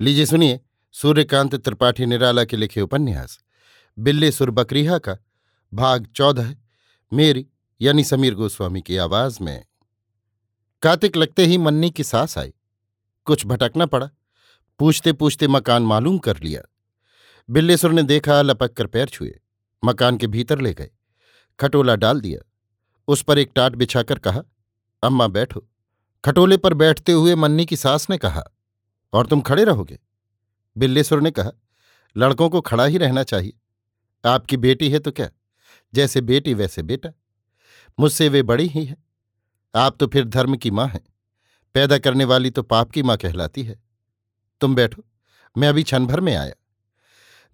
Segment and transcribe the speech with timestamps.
[0.00, 0.60] लीजिए सुनिए,
[0.92, 3.38] सूर्यकांत त्रिपाठी निराला के लिखे उपन्यास।
[3.98, 5.16] बिल्ली सुर बकरीहा का,
[5.74, 6.56] भाग चौदह,
[7.12, 7.46] मेरी
[7.80, 9.66] यानी समीर गोस्वामी की आवाज़ में।
[10.82, 12.52] कार्तिक लगते ही मन्नी की सास आई।
[13.24, 14.10] कुछ भटकना पड़ा।
[14.78, 16.62] पूछते पूछते मकान मालूम कर लिया।
[17.50, 19.40] बिल्लेसुर ने देखा, लपक कर पैर छुए।
[19.84, 20.90] मकान के भीतर ले गए।
[21.60, 22.50] खटोला डाल दिया।
[23.08, 24.42] उस पर एक टाट बिछाकर कहा,
[25.02, 25.68] अम्मा बैठो।
[26.24, 28.44] खटोले पर बैठते हुए मन्नी की सास ने कहा
[29.12, 29.98] और तुम खड़े रहोगे।
[30.78, 31.50] बिल्लेश्वर ने कहा,
[32.16, 33.52] लड़कों को खड़ा ही रहना चाहिए।
[34.24, 35.30] आपकी बेटी है तो क्या?
[35.94, 37.10] जैसे बेटी वैसे बेटा।
[38.00, 38.96] मुझसे वे बड़ी ही है।
[39.74, 41.04] आप तो फिर धर्म की माँ हैं।
[41.74, 43.82] पैदा करने वाली तो पाप की माँ कहलाती है।
[44.60, 45.04] तुम बैठो,
[45.58, 46.54] मैं अभी क्षण भर में आया।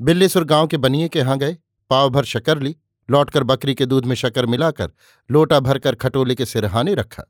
[0.01, 1.59] बिल्लेश्वर गाँव के बनिए के यहाँ गए,
[1.91, 2.77] पाव भर शक्कर ली,
[3.11, 4.93] लौटकर बकरी के दूध में शकर मिलाकर,
[5.31, 7.23] लोटा भरकर खटोले के सिरहाने रखा।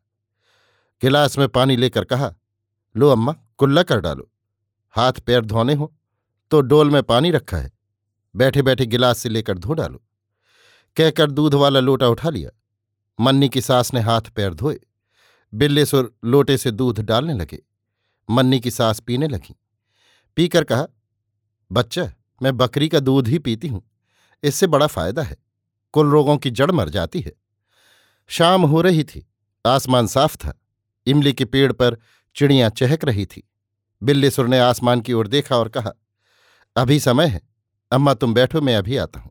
[1.02, 2.35] गिलास में पानी लेकर कहा,
[2.97, 4.33] लो अम्मा कुल्ला कर डालो।
[4.91, 5.95] हाथ पैर धोने हो
[6.51, 7.73] तो डोल में पानी रखा है।
[8.37, 10.02] बैठे बैठे गिलास से लेकर धो डालो।
[10.96, 12.51] कहकर दूध वाला लोटा उठा लिया।
[13.21, 14.80] मन्नी की सास ने हाथ पैर धोए।
[15.55, 17.63] बिल्लेसुर लोटे से दूध डालने लगे।
[18.30, 19.55] मन्नी की सास पीने लगी।
[20.37, 20.87] पीकर कहा,
[21.73, 23.90] बच्चा, मैं बकरी का दूध ही पीती हूँ।
[24.43, 25.37] इससे बड़ा फ़ायदा है।
[25.93, 27.33] कुल रोगों की जड़ मर जाती है।
[28.29, 29.30] शाम हो रही थी।
[29.66, 30.60] आसमान साफ़ था।
[31.07, 31.99] इमली के पेड़ पर
[32.35, 33.49] चिड़ियाँ चहक रही थी।
[34.03, 35.93] बिल्लीसुर ने आसमान की ओर देखा और कहा,
[36.77, 37.41] अभी समय है,
[37.93, 39.31] अम्मा तुम बैठो, मैं अभी आता हूँ।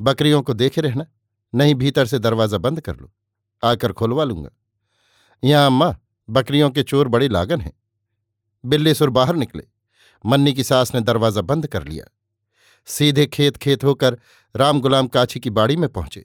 [0.00, 1.06] बकरियों को देखे रहना,
[1.52, 3.10] नहीं भीतर से दरवाज़ा बंद कर लो,
[3.62, 4.50] आकर खोलवा लूँगा।
[5.42, 5.94] यहाँ अम्मा,
[6.28, 7.72] बकरियों के चोर बड़े लागन हैं।
[8.64, 9.64] बिल्लीसुर बाहर निकले,
[10.24, 12.04] मन्नी की सास ने दरवाज़ा बंद कर लिया।
[12.88, 14.18] सीधे खेत खेत होकर
[14.54, 16.24] राम गुलाम काछी की बाड़ी में पहुँचे।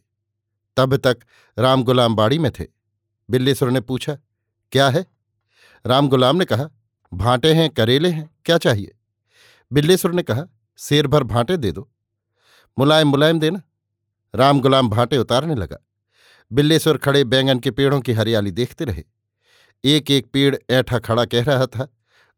[0.77, 1.19] तब तक
[1.57, 2.65] राम गुलाम बाड़ी में थे।
[3.29, 4.17] बिल्लीसुर ने पूछा,
[4.71, 5.05] क्या है?
[5.85, 6.69] राम गुलाम ने कहा
[7.13, 8.95] भांटे हैं, करेले हैं, क्या चाहिए?
[9.73, 10.43] बिल्लेसुर ने कहा,
[10.77, 11.91] शेर भर भांटे दे दो।
[12.79, 13.61] मुलायम मुलायम देना।
[14.35, 15.77] राम गुलाम भांटे उतारने लगा।
[16.51, 19.03] बिल्लेश्वर खड़े बैंगन के पेड़ों की हरियाली देखते रहे।
[19.83, 21.87] एक एक पेड़ ऐठा खड़ा कह रहा था,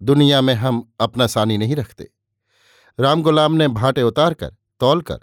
[0.01, 2.09] दुनिया में हम अपना सानी नहीं रखते।
[2.99, 5.19] राम गुलाम ने भांटे उतारकर, तौलकर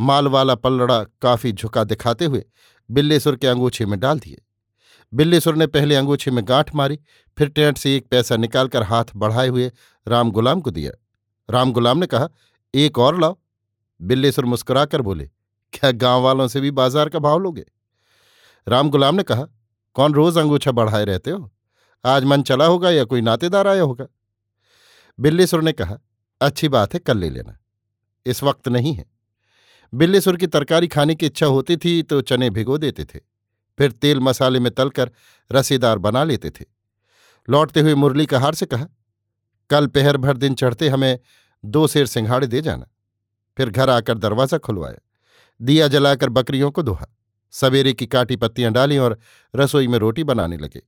[0.00, 2.44] माल वाला पलड़ा काफ़ी झुका दिखाते हुए
[2.90, 4.42] बिल्लेसुर के अंगूछे में डाल दिए।
[5.12, 6.98] बिल्लीसुर ने पहले अंगूछे में गांठ मारी,
[7.38, 9.70] फिर टेंट से एक पैसा निकालकर हाथ बढ़ाए हुए
[10.06, 10.92] राम गुलाम को दिया।
[11.48, 12.28] राम गुलाम ने कहा,
[12.74, 13.36] एक और लाओ।
[14.00, 15.30] बिल्लीसुर मुस्कुराकर बोले,
[15.72, 17.64] क्या गाँव वालों से भी बाज़ार का भाव लोगे?
[18.66, 19.46] राम गुलाम ने कहा,
[19.96, 21.50] कौन रोज अंगूछा बढ़ाए रहते हो?
[22.04, 24.06] आज मन चला होगा या कोई नातेदार आया होगा?
[25.18, 25.98] बिल्लीसुर ने कहा,
[26.40, 27.56] अच्छी बात है कल ले लेना।
[28.26, 29.04] इस वक्त नहीं है।
[29.92, 33.20] बिल्लीसुर की तरकारी खाने की इच्छा होती थी तो चने भिगो देते थे।
[33.78, 35.10] फिर तेल मसाले में तलकर
[35.52, 36.64] रसीदार बना लेते थे।
[37.48, 38.86] लौटते हुए मुरली कहार से कहा,
[39.70, 41.18] कल पहर भर दिन चढ़ते हमें
[41.64, 42.86] दो शेर सिंघाड़े दे जाना।
[43.56, 44.98] फिर घर आकर दरवाज़ा खुलवाया।
[45.60, 47.06] दिया जलाकर बकरियों को दोहा।
[47.50, 49.18] सवेरे की काटी पत्तियाँ डाली और
[49.56, 50.82] रसोई में रोटी बनाने लगे।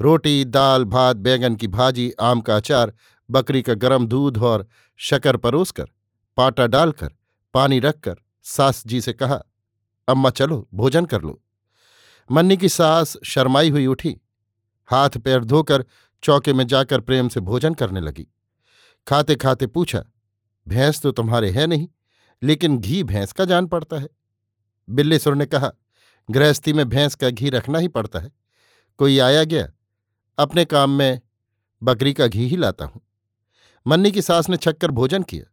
[0.00, 2.92] रोटी, दाल, भात, बैंगन की भाजी, आम का अचार,
[3.30, 4.66] बकरी का गरम दूध और
[4.96, 5.86] शकर परोसकर
[6.36, 7.10] पाटा डालकर,
[7.54, 9.42] पानी रखकर सास जी से कहा,
[10.08, 11.43] अम्मा चलो, भोजन कर लो।
[12.30, 14.16] मन्नी की सास शर्माई हुई उठी।
[14.88, 15.84] हाथ पैर धोकर
[16.22, 18.26] चौके में जाकर प्रेम से भोजन करने लगी।
[19.06, 20.04] खाते खाते पूछा,
[20.68, 21.88] भैंस तो तुम्हारे है नहीं,
[22.42, 24.08] लेकिन घी भैंस का जान पड़ता है?
[24.88, 25.70] बिल्लीसुर ने कहा,
[26.30, 28.32] गृहस्थी में भैंस का घी रखना ही पड़ता है।
[28.98, 29.68] कोई आया गया?
[30.38, 31.20] अपने काम में
[31.82, 33.00] बकरी का घी ही लाता हूँ।
[33.86, 35.44] मन्नी की सास ने छक्कर भोजन किया।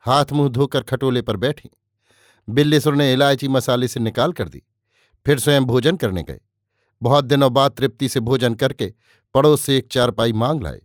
[0.00, 1.70] हाथ मुँह धोकर खटोले पर बैठी।
[2.48, 4.62] बिल्लीसुर ने इलायची मसाले से निकाल कर दी।
[5.28, 6.40] फिर स्वयं भोजन करने गए।
[7.02, 8.94] बहुत दिनों बाद तृप्ति से भोजन करके
[9.34, 10.80] पड़ोस से एक चारपाई मांग लाए।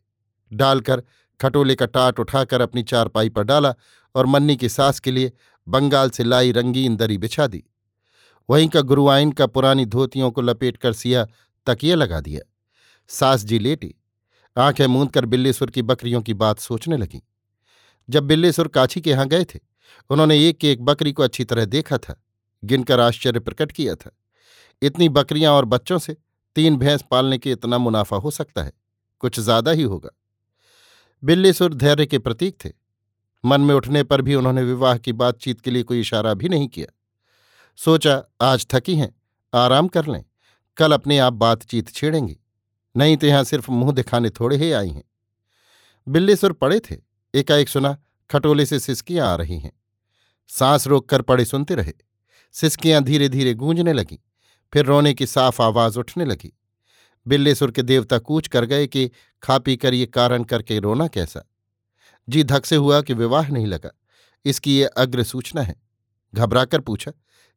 [0.53, 1.03] डालकर
[1.41, 3.73] खटोले का टाट उठाकर अपनी चारपाई पर डाला
[4.15, 5.31] और मन्नी की सास के लिए
[5.67, 7.63] बंगाल से लाई रंगीन दरी बिछा दी।
[8.49, 11.27] वहीं का गुरुआइन का पुरानी धोतियों को लपेट कर सिया
[11.65, 12.41] तकिया लगा दिया।
[13.07, 13.95] सास जी लेटी।
[14.57, 17.23] आँखें मूंद कर बिल्लेसुर की बकरियों की बात सोचने लगी।
[18.09, 19.59] जब बिल्लेसुर काछी के यहाँ गए थे,
[20.09, 22.23] उन्होंने एक एक बकरी को अच्छी तरह देखा था,
[22.63, 24.17] गिनकर आश्चर्य प्रकट किया था।
[24.85, 26.17] इतनी बकरियाँ और बच्चों से
[26.55, 28.73] तीन भैंस पालने के इतना मुनाफा हो सकता है।
[29.19, 30.09] कुछ ज़्यादा ही होगा।
[31.23, 32.69] बिल्लीसुर धैर्य के प्रतीक थे।
[33.45, 36.67] मन में उठने पर भी उन्होंने विवाह की बातचीत के लिए कोई इशारा भी नहीं
[36.67, 36.93] किया।
[37.77, 39.15] सोचा, आज थकी हैं,
[39.53, 40.23] आराम कर लें।
[40.77, 42.37] कल अपने आप बातचीत छेड़ेंगी।
[42.97, 45.03] नहीं तो यहाँ सिर्फ़ मुँह दिखाने थोड़े ही आई हैं।
[46.07, 46.95] बिल्लीसुर पड़े थे।
[47.33, 47.97] एकाएक सुना,
[48.29, 49.71] खटोले से सिसकियाँ आ रही हैं।
[50.47, 51.93] सांस रोक कर पड़े सुनते रहे।
[52.51, 54.17] सिसकियाँ धीरे धीरे गूंजने लगीं।
[54.73, 56.59] फिर रोने की साफ़ आवाज़ उठने लगी।
[57.27, 59.11] बिल्लेसुर के देवता कूच कर गए कि
[59.43, 61.49] खा पी कर ये कारण करके रोना कैसा।
[62.29, 63.91] जी धक से हुआ कि विवाह नहीं लगा।
[64.45, 65.75] इसकी ये अग्र सूचना है।
[66.35, 67.11] घबराकर पूछा,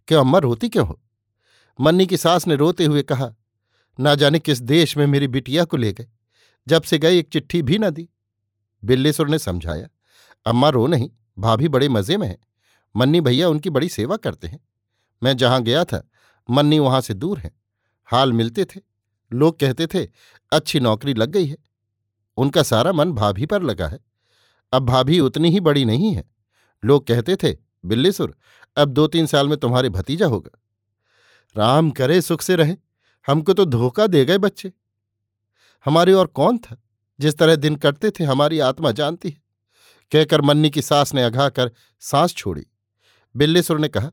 [0.08, 1.00] क्यों अम्मा, रोती क्यों हो?
[1.80, 3.30] मन्नी की सास ने रोते हुए कहा,
[4.00, 6.06] ना जाने किस देश में मेरी बिटिया को ले गए।
[6.68, 8.08] जब से गए, एक चिट्ठी भी न दी।
[8.84, 9.88] बिल्लेश्वर ने समझाया,
[10.46, 12.38] अम्मा, रो नहीं, भाभी बड़े मज़े में है।
[12.96, 14.60] मन्नी भैया उनकी बड़ी सेवा करते हैं।
[15.22, 16.08] मैं जहाँ गया था
[16.50, 17.50] मन्नी वहाँ से दूर है।
[18.04, 18.80] हाल मिलते थे।
[19.32, 20.08] लोग कहते थे,
[20.52, 21.56] अच्छी नौकरी लग गई है।
[22.36, 23.98] उनका सारा मन भाभी पर लगा है।
[24.72, 26.24] अब भाभी उतनी ही बड़ी नहीं है।
[26.84, 28.36] लोग कहते थे बिल्लीसुर
[28.76, 30.60] अब दो तीन साल में तुम्हारे भतीजा होगा।
[31.56, 32.76] राम करे सुख से रहे।
[33.26, 34.72] हमको तो धोखा दे गए बच्चे।
[35.84, 36.82] हमारे और कौन था?
[37.20, 39.42] जिस तरह दिन कटते थे, हमारी आत्मा जानती है।
[40.12, 42.66] कहकर मन्नी की सास ने अघा कर सांस छोड़ी।
[43.36, 44.10] बिल्लेसुर ने कहा,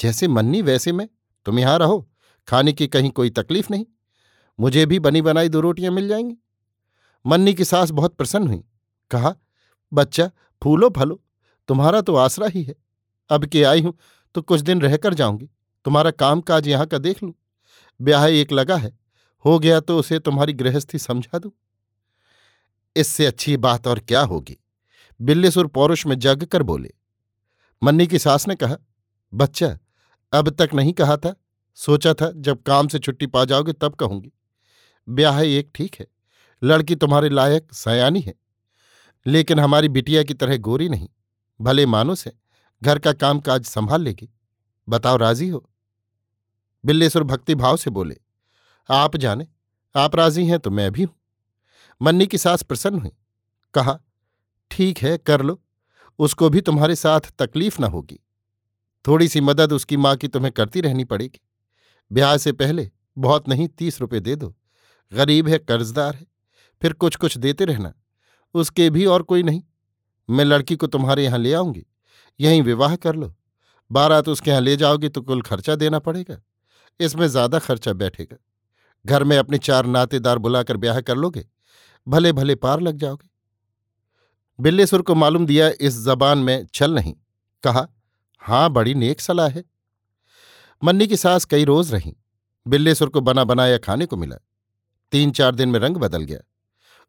[0.00, 1.08] जैसे मन्नी, वैसे मैं।
[1.44, 2.10] तुम यहाँ रहो,
[2.48, 3.86] खाने की कहीं कोई तकलीफ़ नहीं।
[4.60, 6.36] मुझे भी बनी बनाई दो रोटियाँ मिल जाएँगी।
[7.26, 8.64] मन्नी की सास बहुत प्रसन्न हुई।
[9.10, 9.34] कहा,
[9.92, 10.30] बच्चा,
[10.62, 11.22] फूलो फलो,
[11.68, 12.74] तुम्हारा तो आसरा ही है।
[13.30, 13.98] अब के आई हूँ
[14.34, 15.50] तो कुछ दिन रहकर जाऊँगी।
[15.84, 17.34] तुम्हारा काम काज यहाँ का देख लूँ।
[18.00, 18.98] ब्याह एक लगा है।
[19.44, 21.52] हो गया तो उसे तुम्हारी गृहस्थी समझा दूँ।
[22.96, 24.56] इससे अच्छी बात और क्या होगी?
[25.20, 26.90] बिल्लेसुर पौरुष में जग कर बोले।
[27.82, 28.76] मन्नी की सास ने कहा,
[29.34, 29.78] बच्चा
[30.32, 31.34] अब तक नहीं कहा था।
[31.78, 34.32] सोचा था, जब काम से छुट्टी पा जाओगे तब कहूँगी।
[35.08, 36.06] ब्याह एक ठीक है,
[36.62, 38.34] लड़की तुम्हारे लायक सयानी है,
[39.26, 41.08] लेकिन हमारी बिटिया की तरह गोरी नहीं।
[41.60, 42.32] भले मानुस है
[42.82, 44.28] घर का काम काज संभाल लेगी।
[44.88, 45.64] बताओ राज़ी हो?
[46.84, 48.16] बिल्लेश्वर भक्ति भाव से बोले,
[48.88, 49.46] आप जाने,
[49.94, 51.14] आप राज़ी हैं तो मैं भी हूँ।
[52.00, 53.10] मन्नी की सास प्रसन्न हुई,
[53.74, 53.98] कहा,
[54.70, 55.60] ठीक है, कर लो,
[56.18, 58.18] उसको भी तुम्हारे साथ तकलीफ़ न होगी।
[59.04, 61.40] थोड़ी सी मदद उसकी माँ की तुम्हें करती रहनी पड़ेगी।
[62.10, 64.54] ब्याह से पहले बहुत नहीं तीस रुपये दे दो।
[65.12, 66.26] गरीब है, कर्जदार है,
[66.82, 67.92] फिर कुछ कुछ देते रहना।
[68.54, 69.62] उसके भी और कोई नहीं।
[70.28, 71.84] मैं लड़की को तुम्हारे यहाँ ले आऊँगी,
[72.40, 73.34] यहीं विवाह कर लो।
[73.90, 76.40] बारात उसके यहाँ ले जाओगी तो कुल खर्चा देना पड़ेगा।
[77.00, 78.36] इसमें ज़्यादा खर्चा बैठेगा।
[79.04, 81.44] घर में अपने चार नातेदार बुलाकर ब्याह कर लोगे
[82.06, 83.28] भले भले पार लग जाओगे।
[84.58, 87.14] बिल्लेसुर को मालूम दिया इस जबान में छल नहीं।
[87.64, 87.86] कहा
[88.42, 89.64] हाँ, बड़ी नेक सलाह है।
[90.82, 92.16] मन्नी की सास कई रोज रही।
[92.66, 94.36] बिल्लेसुर को बना बनाया खाने को मिला।
[95.12, 96.38] तीन चार दिन में रंग बदल गया।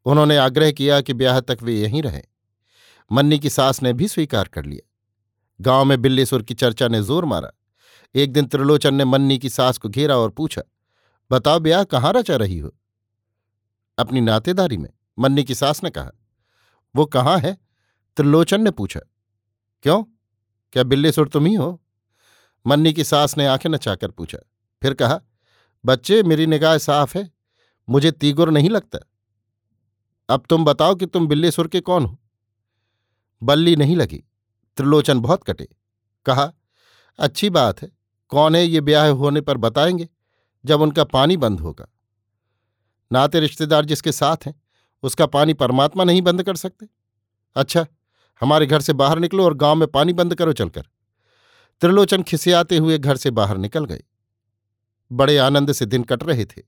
[0.05, 2.23] उन्होंने आग्रह किया कि ब्याह तक वे यहीं रहें।
[3.11, 4.87] मन्नी की सास ने भी स्वीकार कर लिया।
[5.59, 7.51] गाँव में बिल्लेसुर की चर्चा ने ज़ोर मारा।
[8.15, 10.61] एक दिन त्रिलोचन ने मन्नी की सास को घेरा और पूछा,
[11.31, 12.73] बताओ ब्याह कहाँ रचा रही हो?
[13.97, 14.89] अपनी नातेदारी में,
[15.19, 16.11] मन्नी की सास ने कहा।
[16.95, 17.57] वो कहाँ है?
[18.17, 18.99] त्रिलोचन ने पूछा।
[19.83, 20.03] क्यों?
[20.73, 21.81] क्या बिल्लेसुर तुम ही हो?
[22.65, 24.37] मन्नी की सास ने आँखें नचाकर पूछा।
[24.81, 25.21] फिर कहा,
[25.85, 27.31] बच्चे, मेरी निगाह साफ़ है,
[27.89, 28.99] मुझे तीगुर नहीं लगता।
[30.29, 32.17] अब तुम बताओ कि तुम बिल्ले सुर के कौन हो?
[33.43, 34.23] बल्ली नहीं लगी,
[34.77, 35.67] त्रिलोचन बहुत कटे।
[36.25, 36.53] कहा,
[37.19, 37.91] अच्छी बात है,
[38.29, 40.09] कौन है ये ब्याह होने पर बताएँगे,
[40.65, 41.87] जब उनका पानी बंद होगा।
[43.11, 44.61] नाते रिश्तेदार जिसके साथ हैं,
[45.03, 46.87] उसका पानी परमात्मा नहीं बंद कर सकते।
[47.55, 47.85] अच्छा
[48.41, 50.81] हमारे घर से बाहर निकलो और गाँव में पानी बंद करो, चलकर।
[51.81, 54.03] त्रिलोचन खिसियाते हुए घर से बाहर निकल गए।
[55.11, 56.61] बड़े आनंद से दिन कट रहे थे।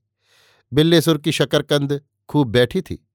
[0.72, 3.08] बिल्लेसुर की शकरकंद खूब बैठी थी।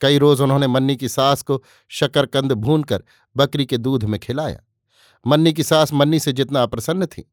[0.00, 3.02] कई रोज उन्होंने मन्नी की सास को शकरकंद भून कर
[3.36, 4.62] बकरी के दूध में खिलाया।
[5.26, 7.30] मन्नी की सास मन्नी से जितना अप्रसन्न थी,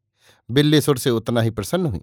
[0.52, 2.02] बिल्लेसुर से उतना ही प्रसन्न हुई।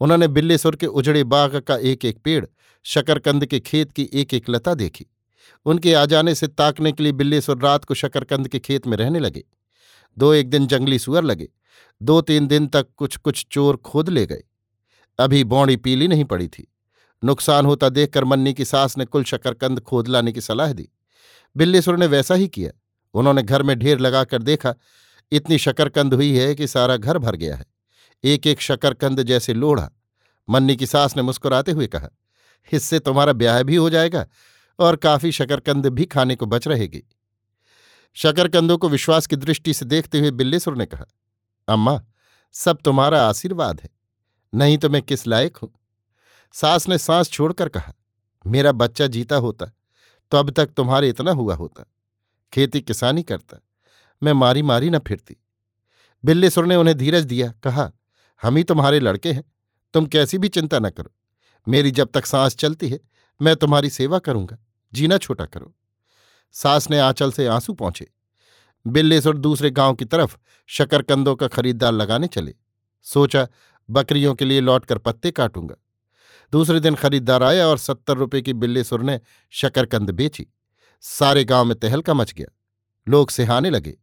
[0.00, 2.46] उन्होंने बिल्लेसुर के उजड़े बाग का एक एक पेड़,
[2.82, 5.06] शकरकंद के खेत की एक एक लता देखी।
[5.66, 9.18] उनके आ जाने से ताकने के लिए बिल्लेसुर रात को शकरकंद के खेत में रहने
[9.18, 9.44] लगे।
[10.16, 11.48] दो एक दिन जंगली सुअर लगे।
[12.02, 14.42] दो तीन दिन तक कुछ कुछ चोर खोद ले गए।
[15.18, 16.66] अभी बौड़ी पीली नहीं पड़ी थी।
[17.22, 20.88] नुकसान होता देखकर मन्नी की सास ने कुल शकरकंद खोद लाने की सलाह दी।
[21.56, 22.70] बिल्लेसुर ने वैसा ही किया।
[23.14, 24.74] उन्होंने घर में ढेर लगाकर देखा,
[25.32, 27.64] इतनी शकरकंद हुई है कि सारा घर भर गया है।
[28.24, 29.90] एक एक शकरकंद जैसे लोढ़ा।
[30.48, 32.08] मन्नी की सास ने मुस्कुराते हुए कहा,
[32.72, 34.26] इससे तुम्हारा ब्याह भी हो जाएगा।
[34.78, 37.02] और काफ़ी शकरकंद भी खाने को बच रहेगी।
[38.16, 41.04] शकरकंदों को विश्वास की दृष्टि से देखते हुए बिल्लेसुर ने कहा,
[41.68, 42.00] अम्मा,
[42.54, 43.88] सब तुम्हारा आशीर्वाद है,
[44.52, 45.72] नहीं तो मैं किस लायक हूँ?
[46.54, 47.92] सास ने सांस छोड़कर कहा,
[48.44, 49.72] मेरा बच्चा जीता होता
[50.32, 51.84] तो अब तक तुम्हारे इतना हुआ होता।
[52.52, 53.58] खेती किसानी करता,
[54.22, 55.36] मैं मारी मारी न फिरती।
[56.24, 57.90] बिल्लेसुर ने उन्हें धीरज दिया, कहा,
[58.42, 59.44] हम ही तुम्हारे लड़के हैं,
[59.94, 61.12] तुम कैसी भी चिंता न करो।
[61.66, 63.00] मेरी जब तक सांस चलती है,
[63.40, 64.56] मैं तुम्हारी सेवा करूँगा।
[64.96, 65.74] जीना छोटा करो।
[66.52, 68.06] सास ने आंचल से आँसू पहुँचे।
[68.86, 70.36] बिल्लेसुर दूसरे गाँव की तरफ़
[70.66, 72.54] शकरकंदों का खरीदार लगाने चले।
[73.02, 73.46] सोचा,
[73.90, 75.76] बकरियों के लिए लौटकर पत्ते काटूँगा।
[76.52, 80.46] दूसरे दिन खरीदार आया और सत्तर रुपये की बिल्लेसुर ने शकरकंद बेची।
[81.00, 82.46] सारे गाँव में तहलका मच गया।
[83.08, 83.96] लोग सिहाने लगे।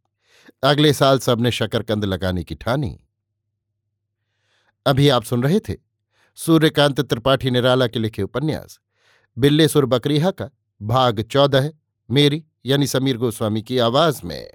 [0.64, 3.00] अगले साल सबने शकरकंद लगाने की ठानी।
[4.86, 5.76] अभी आप सुन रहे थे
[6.36, 8.80] सूर्यकांत त्रिपाठी निराला के लिखे उपन्यास
[9.38, 10.50] बिल्लेसुर बकरीहा का
[10.82, 11.72] भाग चौदह
[12.10, 14.52] मेरी यानी समीर गोस्वामी की आवाज़ में।